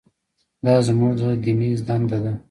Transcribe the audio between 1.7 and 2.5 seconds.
دنده ده.